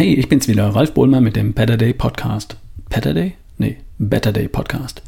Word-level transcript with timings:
Hey, 0.00 0.14
ich 0.14 0.30
bin's 0.30 0.48
wieder, 0.48 0.74
Ralf 0.74 0.94
Bohlmann 0.94 1.22
mit 1.22 1.36
dem 1.36 1.52
Better 1.52 1.76
Day 1.76 1.92
Podcast. 1.92 2.56
Better 2.88 3.12
Day? 3.12 3.34
Nee, 3.58 3.76
Better 3.98 4.32
Day 4.32 4.48
Podcast. 4.48 5.02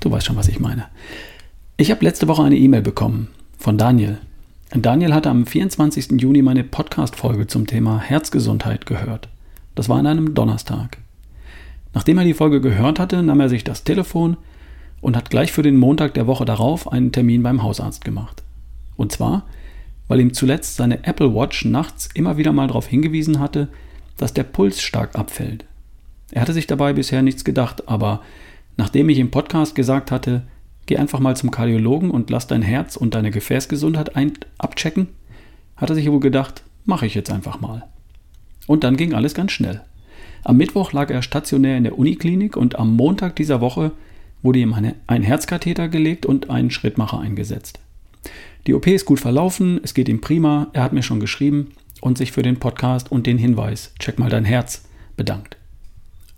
Du 0.00 0.10
weißt 0.10 0.26
schon, 0.26 0.36
was 0.36 0.48
ich 0.48 0.60
meine. 0.60 0.88
Ich 1.78 1.90
habe 1.90 2.04
letzte 2.04 2.28
Woche 2.28 2.42
eine 2.42 2.58
E-Mail 2.58 2.82
bekommen 2.82 3.28
von 3.56 3.78
Daniel. 3.78 4.18
Daniel 4.74 5.14
hatte 5.14 5.30
am 5.30 5.46
24. 5.46 6.20
Juni 6.20 6.42
meine 6.42 6.64
Podcast-Folge 6.64 7.46
zum 7.46 7.66
Thema 7.66 7.98
Herzgesundheit 7.98 8.84
gehört. 8.84 9.30
Das 9.74 9.88
war 9.88 9.96
an 9.96 10.06
einem 10.06 10.34
Donnerstag. 10.34 10.98
Nachdem 11.94 12.18
er 12.18 12.24
die 12.24 12.34
Folge 12.34 12.60
gehört 12.60 12.98
hatte, 12.98 13.22
nahm 13.22 13.40
er 13.40 13.48
sich 13.48 13.64
das 13.64 13.84
Telefon 13.84 14.36
und 15.00 15.16
hat 15.16 15.30
gleich 15.30 15.50
für 15.50 15.62
den 15.62 15.78
Montag 15.78 16.12
der 16.12 16.26
Woche 16.26 16.44
darauf 16.44 16.92
einen 16.92 17.10
Termin 17.10 17.42
beim 17.42 17.62
Hausarzt 17.62 18.04
gemacht. 18.04 18.42
Und 18.98 19.12
zwar, 19.12 19.46
weil 20.08 20.20
ihm 20.20 20.34
zuletzt 20.34 20.76
seine 20.76 21.04
Apple 21.04 21.34
Watch 21.34 21.64
nachts 21.64 22.10
immer 22.12 22.36
wieder 22.36 22.52
mal 22.52 22.66
darauf 22.66 22.86
hingewiesen 22.86 23.40
hatte, 23.40 23.68
dass 24.16 24.34
der 24.34 24.44
Puls 24.44 24.80
stark 24.80 25.16
abfällt. 25.16 25.64
Er 26.32 26.42
hatte 26.42 26.52
sich 26.52 26.66
dabei 26.66 26.92
bisher 26.92 27.22
nichts 27.22 27.44
gedacht, 27.44 27.88
aber 27.88 28.22
nachdem 28.76 29.08
ich 29.08 29.18
im 29.18 29.30
Podcast 29.30 29.74
gesagt 29.74 30.10
hatte, 30.10 30.42
geh 30.86 30.96
einfach 30.96 31.20
mal 31.20 31.36
zum 31.36 31.50
Kardiologen 31.50 32.10
und 32.10 32.30
lass 32.30 32.46
dein 32.46 32.62
Herz 32.62 32.96
und 32.96 33.14
deine 33.14 33.30
Gefäßgesundheit 33.30 34.10
abchecken, 34.58 35.08
hat 35.76 35.90
er 35.90 35.96
sich 35.96 36.10
wohl 36.10 36.20
gedacht, 36.20 36.62
mache 36.84 37.06
ich 37.06 37.14
jetzt 37.14 37.30
einfach 37.30 37.60
mal. 37.60 37.84
Und 38.66 38.84
dann 38.84 38.96
ging 38.96 39.14
alles 39.14 39.34
ganz 39.34 39.52
schnell. 39.52 39.82
Am 40.42 40.56
Mittwoch 40.56 40.92
lag 40.92 41.10
er 41.10 41.22
stationär 41.22 41.76
in 41.76 41.84
der 41.84 41.98
Uniklinik 41.98 42.56
und 42.56 42.78
am 42.78 42.94
Montag 42.94 43.36
dieser 43.36 43.60
Woche 43.60 43.92
wurde 44.42 44.60
ihm 44.60 44.74
ein 45.06 45.22
Herzkatheter 45.22 45.88
gelegt 45.88 46.24
und 46.26 46.50
ein 46.50 46.70
Schrittmacher 46.70 47.18
eingesetzt. 47.18 47.80
Die 48.66 48.74
OP 48.74 48.86
ist 48.86 49.04
gut 49.04 49.20
verlaufen, 49.20 49.80
es 49.82 49.94
geht 49.94 50.08
ihm 50.08 50.20
prima, 50.20 50.68
er 50.72 50.82
hat 50.82 50.92
mir 50.92 51.02
schon 51.02 51.20
geschrieben 51.20 51.72
und 52.00 52.18
sich 52.18 52.32
für 52.32 52.42
den 52.42 52.58
Podcast 52.58 53.10
und 53.10 53.26
den 53.26 53.38
Hinweis, 53.38 53.92
check 53.98 54.18
mal 54.18 54.30
dein 54.30 54.44
Herz, 54.44 54.84
bedankt. 55.16 55.56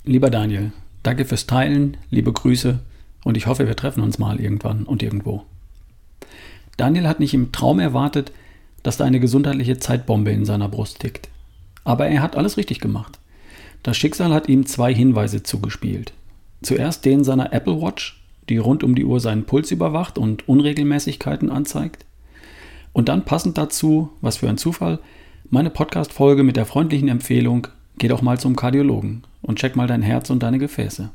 Lieber 0.04 0.30
Daniel, 0.30 0.72
danke 1.02 1.24
fürs 1.24 1.46
Teilen, 1.46 1.96
liebe 2.10 2.32
Grüße 2.32 2.80
und 3.24 3.36
ich 3.36 3.46
hoffe, 3.46 3.66
wir 3.66 3.76
treffen 3.76 4.02
uns 4.02 4.18
mal 4.18 4.40
irgendwann 4.40 4.84
und 4.84 5.02
irgendwo. 5.02 5.44
Daniel 6.76 7.08
hat 7.08 7.20
nicht 7.20 7.34
im 7.34 7.52
Traum 7.52 7.80
erwartet, 7.80 8.32
dass 8.82 8.96
da 8.96 9.04
eine 9.04 9.20
gesundheitliche 9.20 9.78
Zeitbombe 9.78 10.30
in 10.30 10.44
seiner 10.44 10.68
Brust 10.68 11.00
tickt. 11.00 11.28
Aber 11.84 12.06
er 12.06 12.22
hat 12.22 12.36
alles 12.36 12.56
richtig 12.56 12.80
gemacht. 12.80 13.18
Das 13.82 13.96
Schicksal 13.96 14.32
hat 14.32 14.48
ihm 14.48 14.66
zwei 14.66 14.94
Hinweise 14.94 15.42
zugespielt. 15.42 16.12
Zuerst 16.62 17.04
den 17.04 17.24
seiner 17.24 17.52
Apple 17.52 17.80
Watch, 17.80 18.22
die 18.48 18.58
rund 18.58 18.82
um 18.82 18.94
die 18.94 19.04
Uhr 19.04 19.20
seinen 19.20 19.44
Puls 19.44 19.70
überwacht 19.70 20.18
und 20.18 20.48
Unregelmäßigkeiten 20.48 21.50
anzeigt. 21.50 22.04
Und 22.92 23.08
dann 23.08 23.24
passend 23.24 23.58
dazu, 23.58 24.10
was 24.20 24.38
für 24.38 24.48
ein 24.48 24.58
Zufall, 24.58 25.00
meine 25.50 25.70
Podcast-Folge 25.70 26.42
mit 26.42 26.56
der 26.56 26.66
freundlichen 26.66 27.08
Empfehlung: 27.08 27.68
Geh 27.96 28.08
doch 28.08 28.20
mal 28.20 28.38
zum 28.38 28.54
Kardiologen 28.54 29.22
und 29.40 29.58
check 29.58 29.76
mal 29.76 29.86
dein 29.86 30.02
Herz 30.02 30.28
und 30.30 30.42
deine 30.42 30.58
Gefäße. 30.58 31.10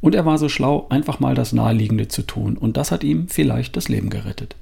Und 0.00 0.14
er 0.14 0.24
war 0.24 0.38
so 0.38 0.48
schlau, 0.48 0.86
einfach 0.88 1.20
mal 1.20 1.34
das 1.34 1.52
Naheliegende 1.52 2.08
zu 2.08 2.22
tun, 2.22 2.56
und 2.56 2.76
das 2.76 2.90
hat 2.90 3.04
ihm 3.04 3.28
vielleicht 3.28 3.76
das 3.76 3.88
Leben 3.88 4.08
gerettet. 4.08 4.56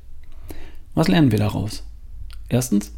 Was 0.95 1.09
lernen 1.09 1.31
wir 1.31 1.39
daraus? 1.39 1.85
Erstens, 2.49 2.93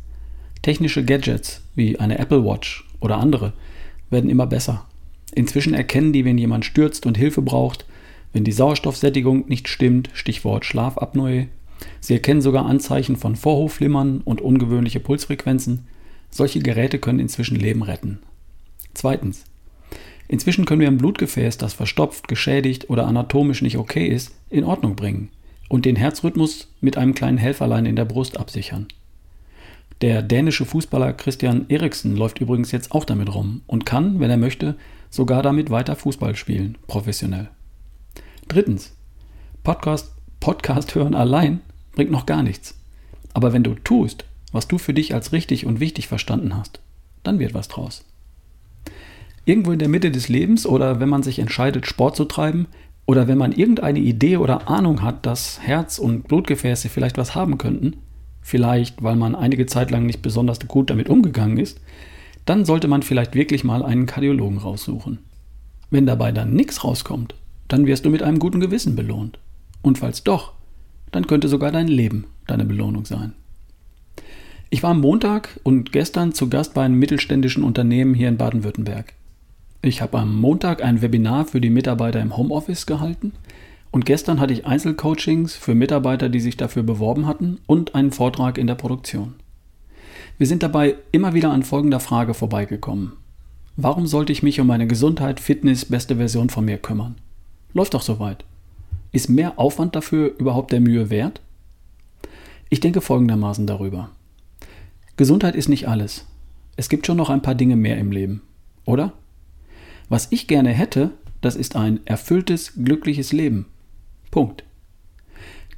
technische 0.63 1.05
Gadgets 1.05 1.63
wie 1.75 1.99
eine 1.99 2.19
Apple 2.19 2.45
Watch 2.45 2.89
oder 3.01 3.19
andere 3.19 3.53
werden 4.09 4.31
immer 4.31 4.47
besser. 4.47 4.87
Inzwischen 5.35 5.75
erkennen 5.75 6.13
die, 6.13 6.25
wenn 6.25 6.39
jemand 6.39 6.65
stürzt 6.65 7.05
und 7.05 7.19
Hilfe 7.19 7.43
braucht, 7.43 7.85
wenn 8.33 8.45
die 8.45 8.53
Sauerstoffsättigung 8.53 9.47
nicht 9.49 9.69
stimmt, 9.69 10.09
Stichwort 10.15 10.65
Schlafapnoe, 10.65 11.49
Sie 12.01 12.15
erkennen 12.15 12.41
sogar 12.41 12.67
Anzeichen 12.67 13.17
von 13.17 13.37
Vorhofflimmern 13.37 14.21
und 14.21 14.41
ungewöhnliche 14.41 15.01
Pulsfrequenzen. 15.01 15.87
Solche 16.31 16.61
Geräte 16.61 16.99
können 16.99 17.21
inzwischen 17.21 17.57
Leben 17.57 17.83
retten. 17.83 18.21
Zweitens. 18.95 19.45
Inzwischen 20.29 20.65
können 20.65 20.81
wir 20.81 20.89
ein 20.89 20.99
Blutgefäß, 20.99 21.59
das 21.59 21.75
verstopft, 21.75 22.29
geschädigt 22.29 22.91
oder 22.91 23.07
anatomisch 23.07 23.63
nicht 23.63 23.79
okay 23.79 24.07
ist, 24.07 24.35
in 24.51 24.65
Ordnung 24.65 24.97
bringen 24.97 25.31
und 25.69 25.85
den 25.85 25.97
Herzrhythmus 25.97 26.69
mit 26.81 26.97
einem 26.97 27.15
kleinen 27.15 27.39
Helferlein 27.39 27.87
in 27.87 27.97
der 27.97 28.05
Brust 28.05 28.39
absichern. 28.39 28.87
Der 30.03 30.23
dänische 30.23 30.67
Fußballer 30.67 31.13
Christian 31.15 31.67
Eriksen 31.69 32.17
läuft 32.17 32.41
übrigens 32.41 32.71
jetzt 32.71 32.93
auch 32.93 33.05
damit 33.05 33.35
rum 33.35 33.63
und 33.67 33.87
kann, 33.87 34.21
wenn 34.21 34.31
er 34.31 34.37
möchte, 34.37 34.77
sogar 35.11 35.43
damit 35.43 35.71
weiter 35.71 35.97
Fußball 35.97 36.37
spielen, 36.37 36.77
professionell. 36.87 37.49
Drittens. 38.49 38.95
Podcast, 39.63 40.13
Podcast 40.41 40.95
hören 40.95 41.15
allein 41.15 41.61
bringt 41.93 42.11
noch 42.11 42.27
gar 42.27 42.43
nichts. 42.43 42.79
Aber 43.35 43.53
wenn 43.53 43.65
du 43.65 43.75
tust, 43.75 44.25
was 44.53 44.69
du 44.69 44.79
für 44.79 44.95
dich 44.95 45.15
als 45.15 45.33
richtig 45.33 45.67
und 45.67 45.81
wichtig 45.81 46.09
verstanden 46.09 46.57
hast, 46.57 46.81
dann 47.23 47.39
wird 47.39 47.55
was 47.55 47.69
draus. 47.69 48.05
Irgendwo 49.45 49.73
in 49.73 49.79
der 49.79 49.89
Mitte 49.89 50.11
des 50.11 50.29
Lebens 50.29 50.67
oder 50.67 51.01
wenn 51.01 51.09
man 51.09 51.23
sich 51.23 51.39
entscheidet, 51.39 51.87
Sport 51.87 52.17
zu 52.17 52.25
treiben 52.25 52.67
oder 53.07 53.29
wenn 53.29 53.39
man 53.39 53.53
irgendeine 53.53 53.99
Idee 53.99 54.37
oder 54.37 54.69
Ahnung 54.69 55.03
hat, 55.03 55.27
dass 55.27 55.61
Herz 55.61 55.99
und 55.99 56.29
Blutgefäße 56.29 56.89
vielleicht 56.89 57.17
was 57.17 57.35
haben 57.35 57.59
könnten, 57.59 57.97
vielleicht 58.43 59.03
weil 59.03 59.17
man 59.17 59.35
einige 59.35 59.67
Zeit 59.67 59.91
lang 59.91 60.07
nicht 60.07 60.23
besonders 60.23 60.59
gut 60.67 60.91
damit 60.91 61.09
umgegangen 61.09 61.59
ist, 61.59 61.81
dann 62.45 62.65
sollte 62.65 62.89
man 62.89 63.03
vielleicht 63.03 63.35
wirklich 63.35 63.65
mal 63.65 63.83
einen 63.85 64.07
Kardiologen 64.07 64.59
raussuchen. 64.59 65.19
Wenn 65.91 66.07
dabei 66.07 66.33
dann 66.33 66.55
nichts 66.55 66.83
rauskommt, 66.83 67.35
dann 67.69 67.87
wirst 67.87 68.05
du 68.05 68.11
mit 68.11 68.23
einem 68.23 68.39
guten 68.39 68.61
Gewissen 68.61 68.97
belohnt. 68.97 69.39
Und 69.87 69.99
falls 69.99 70.25
doch, 70.25 70.55
dann 71.13 71.29
könnte 71.29 71.47
sogar 71.47 71.71
dein 71.71 71.87
Leben 71.87 72.25
deine 72.49 72.65
Belohnung 72.65 73.05
sein. 73.05 73.35
Ich 74.69 74.83
war 74.83 74.91
am 74.91 75.01
Montag 75.01 75.61
und 75.63 75.93
gestern 75.93 76.33
zu 76.33 76.49
Gast 76.49 76.75
bei 76.75 76.83
einem 76.83 76.99
mittelständischen 76.99 77.63
Unternehmen 77.63 78.13
hier 78.13 78.29
in 78.29 78.37
Baden-Württemberg. 78.37 79.13
Ich 79.83 80.03
habe 80.03 80.19
am 80.19 80.41
Montag 80.41 80.83
ein 80.83 81.03
Webinar 81.03 81.45
für 81.45 81.61
die 81.61 81.71
Mitarbeiter 81.71 82.21
im 82.21 82.37
Homeoffice 82.37 82.87
gehalten 82.87 83.31
und 83.93 84.07
gestern 84.07 84.41
hatte 84.41 84.53
ich 84.53 84.67
Einzelcoachings 84.67 85.55
für 85.55 85.77
Mitarbeiter, 85.77 86.31
die 86.31 86.41
sich 86.41 86.57
dafür 86.57 86.83
beworben 86.83 87.29
hatten 87.29 87.59
und 87.69 87.95
einen 87.95 88.11
Vortrag 88.11 88.59
in 88.59 88.67
der 88.67 88.75
Produktion. 88.75 89.35
Wir 90.37 90.49
sind 90.49 90.65
dabei 90.65 90.97
immer 91.13 91.33
wieder 91.33 91.53
an 91.53 91.63
folgender 91.63 92.01
Frage 92.01 92.35
vorbeigekommen. 92.35 93.13
Warum 93.77 94.09
sollte 94.09 94.33
ich 94.33 94.43
mich 94.43 94.59
um 94.59 94.67
meine 94.67 94.89
Gesundheit, 94.89 95.39
Fitness, 95.39 95.85
beste 95.85 96.17
Version 96.17 96.51
von 96.51 96.65
mir 96.65 96.79
kümmern? 96.79 97.15
Läuft 97.73 97.95
doch 97.95 98.03
soweit. 98.03 98.45
Ist 99.17 99.31
mehr 99.31 99.59
Aufwand 99.59 99.97
dafür 99.97 100.35
überhaupt 100.39 100.73
der 100.73 100.81
Mühe 100.83 101.09
wert? 101.09 101.41
Ich 102.69 102.81
denke 102.81 103.01
folgendermaßen 103.01 103.67
darüber. 103.67 104.11
Gesundheit 105.17 105.57
ist 105.57 105.71
nicht 105.71 105.89
alles. 105.89 106.27
Es 106.77 106.91
gibt 106.91 107.07
schon 107.07 107.17
noch 107.17 107.31
ein 107.31 107.41
paar 107.41 107.55
Dinge 107.55 107.77
mehr 107.77 107.97
im 107.97 108.13
Leben, 108.13 108.43
oder? 108.85 109.15
Was 110.11 110.31
ich 110.33 110.49
gerne 110.49 110.69
hätte, 110.69 111.13
das 111.41 111.57
ist 111.57 111.77
ein 111.77 112.01
erfülltes, 112.05 112.75
glückliches 112.75 113.33
Leben. 113.33 113.65
Punkt. 114.31 114.65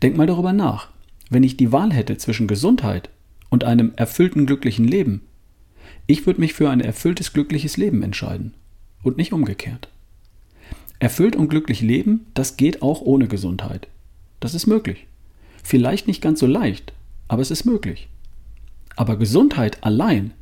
Denk 0.03 0.17
mal 0.17 0.27
darüber 0.27 0.53
nach. 0.53 0.89
Wenn 1.31 1.45
ich 1.45 1.57
die 1.57 1.71
Wahl 1.71 1.93
hätte 1.93 2.17
zwischen 2.17 2.49
Gesundheit 2.49 3.09
und 3.51 3.63
einem 3.63 3.93
erfüllten, 3.95 4.47
glücklichen 4.47 4.85
Leben, 4.85 5.21
ich 6.09 6.27
würde 6.27 6.41
mich 6.41 6.55
für 6.55 6.71
ein 6.71 6.81
erfülltes, 6.81 7.33
glückliches 7.33 7.77
Leben 7.77 8.03
entscheiden 8.03 8.55
und 9.05 9.17
nicht 9.17 9.33
umgekehrt. 9.33 9.91
Erfüllt 11.01 11.37
und 11.37 11.49
glücklich 11.49 11.81
leben, 11.81 12.27
das 12.35 12.57
geht 12.57 12.83
auch 12.83 13.01
ohne 13.01 13.29
Gesundheit. 13.29 13.89
Das 14.41 14.55
ist 14.55 14.67
möglich. 14.67 15.07
Vielleicht 15.63 16.07
nicht 16.07 16.21
ganz 16.21 16.41
so 16.41 16.47
leicht, 16.47 16.93
aber 17.29 17.43
es 17.43 17.51
ist 17.51 17.65
möglich. 17.65 18.09
Aber 18.97 19.17
Gesundheit 19.17 19.85
allein, 19.85 20.33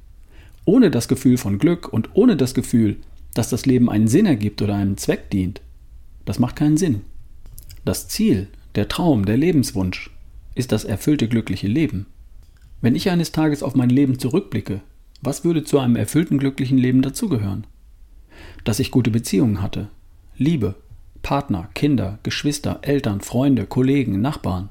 ohne 0.64 0.90
das 0.90 1.08
Gefühl 1.08 1.36
von 1.36 1.58
Glück 1.58 1.92
und 1.92 2.10
ohne 2.14 2.36
das 2.36 2.54
Gefühl, 2.54 2.96
dass 3.34 3.50
das 3.50 3.66
Leben 3.66 3.90
einen 3.90 4.08
Sinn 4.08 4.24
ergibt 4.24 4.62
oder 4.62 4.76
einem 4.76 4.96
Zweck 4.96 5.30
dient, 5.30 5.60
das 6.24 6.38
macht 6.38 6.56
keinen 6.56 6.78
Sinn. 6.78 7.02
Das 7.84 8.08
Ziel, 8.08 8.48
der 8.74 8.88
Traum, 8.88 9.26
der 9.26 9.36
Lebenswunsch 9.36 10.10
ist 10.54 10.72
das 10.72 10.84
erfüllte 10.84 11.28
glückliche 11.28 11.68
Leben. 11.68 12.06
Wenn 12.80 12.94
ich 12.94 13.10
eines 13.10 13.32
Tages 13.32 13.62
auf 13.62 13.74
mein 13.74 13.90
Leben 13.90 14.18
zurückblicke, 14.18 14.80
was 15.22 15.44
würde 15.44 15.64
zu 15.64 15.78
einem 15.78 15.96
erfüllten 15.96 16.38
glücklichen 16.38 16.78
Leben 16.78 17.02
dazugehören? 17.02 17.66
Dass 18.64 18.80
ich 18.80 18.90
gute 18.90 19.10
Beziehungen 19.10 19.62
hatte, 19.62 19.88
Liebe, 20.38 20.74
Partner, 21.22 21.70
Kinder, 21.72 22.18
Geschwister, 22.22 22.80
Eltern, 22.82 23.22
Freunde, 23.22 23.64
Kollegen, 23.64 24.20
Nachbarn. 24.20 24.68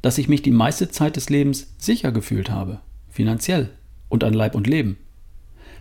Dass 0.00 0.16
ich 0.16 0.28
mich 0.28 0.42
die 0.42 0.52
meiste 0.52 0.88
Zeit 0.90 1.16
des 1.16 1.28
Lebens 1.28 1.74
sicher 1.76 2.12
gefühlt 2.12 2.50
habe, 2.50 2.78
finanziell 3.08 3.70
und 4.08 4.22
an 4.22 4.32
Leib 4.32 4.54
und 4.54 4.68
Leben. 4.68 4.96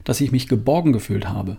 Dass 0.05 0.21
ich 0.21 0.31
mich 0.31 0.47
geborgen 0.47 0.91
gefühlt 0.91 1.29
habe. 1.29 1.57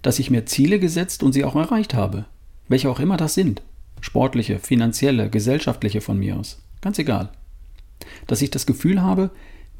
Dass 0.00 0.18
ich 0.18 0.30
mir 0.30 0.46
Ziele 0.46 0.78
gesetzt 0.78 1.22
und 1.22 1.34
sie 1.34 1.44
auch 1.44 1.54
erreicht 1.54 1.92
habe, 1.92 2.24
welche 2.66 2.88
auch 2.88 2.98
immer 2.98 3.18
das 3.18 3.34
sind. 3.34 3.60
Sportliche, 4.00 4.58
finanzielle, 4.58 5.28
gesellschaftliche 5.28 6.00
von 6.00 6.18
mir 6.18 6.38
aus. 6.38 6.62
Ganz 6.80 6.98
egal. 6.98 7.28
Dass 8.26 8.40
ich 8.40 8.50
das 8.50 8.64
Gefühl 8.64 9.02
habe, 9.02 9.30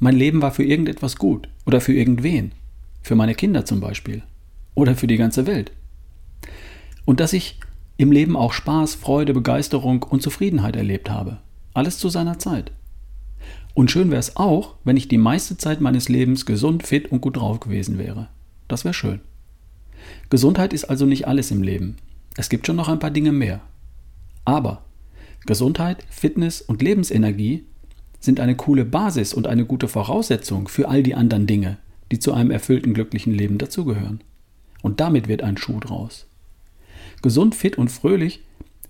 mein 0.01 0.17
Leben 0.17 0.43
war 0.43 0.53
für 0.53 0.65
irgendetwas 0.65 1.17
gut 1.17 1.49
oder 1.65 1.81
für 1.81 1.95
irgendwen. 1.95 2.53
Für 3.01 3.15
meine 3.15 3.35
Kinder 3.35 3.65
zum 3.65 3.81
Beispiel. 3.81 4.23
Oder 4.75 4.97
für 4.97 5.07
die 5.07 5.17
ganze 5.17 5.47
Welt. 5.47 5.73
Und 7.09 7.21
dass 7.21 7.33
ich 7.33 7.59
im 7.97 8.13
Leben 8.13 8.37
auch 8.37 8.53
Spaß, 8.53 8.95
Freude, 8.95 9.33
Begeisterung 9.33 10.03
und 10.03 10.21
Zufriedenheit 10.21 10.77
erlebt 10.77 11.09
habe. 11.09 11.39
Alles 11.73 11.97
zu 11.97 12.11
seiner 12.11 12.39
Zeit. 12.39 12.71
Und 13.73 13.91
schön 13.91 14.11
wäre 14.11 14.21
es 14.21 14.37
auch, 14.37 14.75
wenn 14.85 14.99
ich 14.99 15.09
die 15.09 15.17
meiste 15.17 15.57
Zeit 15.57 15.81
meines 15.81 16.11
Lebens 16.11 16.45
gesund, 16.45 16.87
fit 16.87 17.11
und 17.11 17.23
gut 17.23 17.39
drauf 17.39 17.61
gewesen 17.61 17.97
wäre. 17.97 18.29
Das 18.69 18.85
wäre 18.85 18.93
schön. 18.93 19.23
Gesundheit 20.29 20.75
ist 20.75 20.85
also 20.85 21.07
nicht 21.07 21.27
alles 21.27 21.51
im 21.51 21.63
Leben. 21.63 21.97
Es 22.37 22.51
gibt 22.51 22.67
schon 22.67 22.77
noch 22.77 22.91
ein 22.91 22.99
paar 22.99 23.11
Dinge 23.11 23.33
mehr. 23.33 23.63
Aber 24.45 24.85
Gesundheit, 25.47 26.05
Fitness 26.11 26.61
und 26.61 26.83
Lebensenergie 26.83 27.65
sind 28.21 28.39
eine 28.39 28.55
coole 28.55 28.85
Basis 28.85 29.33
und 29.33 29.47
eine 29.47 29.65
gute 29.65 29.89
Voraussetzung 29.89 30.69
für 30.69 30.91
all 30.91 31.03
die 31.03 31.15
anderen 31.15 31.47
Dinge, 31.47 31.79
die 32.13 32.19
zu 32.19 32.35
einem 32.35 32.51
erfüllten, 32.51 32.93
glücklichen 32.93 33.33
Leben 33.33 33.57
dazugehören. 33.57 34.21
Und 34.83 35.01
damit 35.01 35.27
wird 35.27 35.43
ein 35.43 35.57
Schuh 35.57 35.81
draus. 35.81 36.27
Gesund, 37.23 37.55
fit 37.55 37.77
und 37.77 37.91
fröhlich 37.91 38.41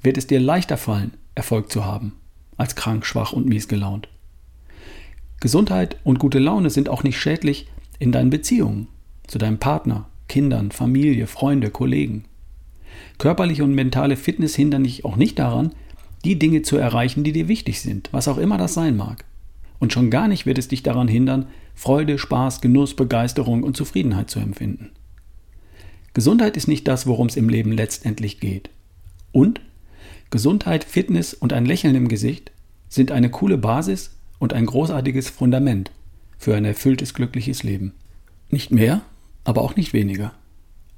wird 0.03 0.19
es 0.19 0.27
dir 0.27 0.41
leichter 0.41 0.77
fallen, 0.77 1.13
Erfolg 1.35 1.71
zu 1.71 1.85
haben, 1.85 2.13
als 2.57 2.75
krank, 2.77 3.07
schwach 3.07 3.33
und 3.33 3.47
mies 3.47 3.69
gelaunt. 3.69 4.09
Gesundheit 5.41 5.97
und 6.05 6.19
gute 6.19 6.39
Laune 6.39 6.71
sind 6.71 6.89
auch 6.89 7.05
nicht 7.05 7.19
schädlich 7.19 7.69
in 7.99 8.13
deinen 8.13 8.31
Beziehungen 8.31 8.89
zu 9.27 9.39
deinem 9.39 9.59
Partner, 9.59 10.09
Kindern, 10.29 10.71
Familie, 10.73 11.27
Freunde, 11.27 11.71
Kollegen. 11.71 12.25
Körperliche 13.19 13.65
und 13.65 13.75
mentale 13.75 14.17
Fitness 14.17 14.55
hindern 14.55 14.85
dich 14.85 15.05
auch 15.05 15.17
nicht 15.17 15.39
daran, 15.39 15.75
die 16.25 16.39
Dinge 16.39 16.63
zu 16.63 16.77
erreichen, 16.77 17.25
die 17.25 17.33
dir 17.33 17.49
wichtig 17.49 17.81
sind, 17.81 18.09
was 18.13 18.29
auch 18.29 18.39
immer 18.39 18.59
das 18.59 18.75
sein 18.75 18.97
mag. 18.97 19.25
Und 19.79 19.93
schon 19.93 20.11
gar 20.11 20.29
nicht 20.29 20.47
wird 20.47 20.59
es 20.59 20.69
dich 20.69 20.83
daran 20.83 21.09
hindern, 21.09 21.47
Freude, 21.75 22.19
Spaß, 22.19 22.61
Genuss, 22.61 22.95
Begeisterung 22.95 23.63
und 23.63 23.77
Zufriedenheit 23.77 24.29
zu 24.29 24.41
empfinden. 24.41 24.91
Gesundheit 26.19 26.57
ist 26.57 26.67
nicht 26.67 26.89
das, 26.89 27.07
worum 27.07 27.29
es 27.29 27.37
im 27.37 27.49
Leben 27.49 27.71
letztendlich 27.71 28.41
geht. 28.41 28.71
Und 29.31 29.61
Gesundheit, 30.31 30.83
Fitness 30.83 31.33
und 31.33 31.53
ein 31.53 31.65
Lächeln 31.65 31.95
im 31.95 32.09
Gesicht 32.09 32.51
sind 32.89 33.13
eine 33.13 33.31
coole 33.31 33.57
Basis 33.57 34.17
und 34.41 34.53
ein 34.53 34.67
großartiges 34.67 35.31
Fundament 35.31 35.93
für 36.37 36.57
ein 36.57 36.65
erfülltes, 36.65 37.15
glückliches 37.15 37.63
Leben. 37.63 37.93
Nicht 38.51 38.73
mehr, 38.73 39.03
aber 39.45 39.63
auch 39.63 39.77
nicht 39.77 39.93
weniger. 39.93 40.33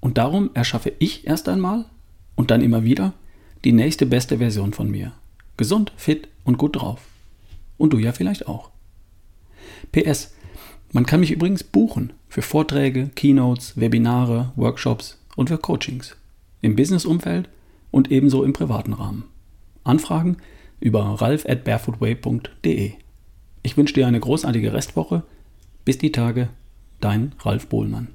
Und 0.01 0.17
darum 0.17 0.49
erschaffe 0.55 0.95
ich 1.01 1.27
erst 1.27 1.51
einmal 1.51 1.85
und 2.35 2.51
dann 2.51 2.63
immer 2.63 2.85
wieder 2.85 3.13
die 3.65 3.73
nächste 3.73 4.07
beste 4.07 4.39
Version 4.39 4.73
von 4.73 4.91
mir. 4.91 5.13
Gesund, 5.59 5.93
fit 5.99 6.29
und 6.45 6.57
gut 6.57 6.77
drauf. 6.77 7.03
Und 7.77 7.93
du 7.93 7.99
ja 7.99 8.13
vielleicht 8.13 8.49
auch. 8.49 8.71
PS, 9.93 10.33
man 10.93 11.07
kann 11.07 11.21
mich 11.21 11.31
übrigens 11.31 11.63
buchen 11.63 12.13
für 12.29 12.43
Vorträge, 12.43 13.11
Keynotes, 13.15 13.79
Webinare, 13.79 14.53
Workshops 14.57 15.19
und 15.37 15.49
für 15.49 15.59
Coachings. 15.59 16.17
Im 16.63 16.77
Businessumfeld 16.77 17.49
und 17.91 18.11
ebenso 18.11 18.45
im 18.45 18.53
privaten 18.53 18.93
Rahmen. 18.93 19.25
Anfragen 19.85 20.37
über 20.81 21.03
ralf 21.03 21.47
at 21.47 21.65
barefootway.de. 21.65 22.93
Ich 23.63 23.77
wünsche 23.77 23.95
dir 23.95 24.07
eine 24.07 24.21
großartige 24.21 24.73
Restwoche. 24.73 25.23
Bis 25.85 25.99
die 25.99 26.13
Tage, 26.13 26.49
dein 27.01 27.33
Ralf 27.41 27.69
Bohlmann. 27.69 28.09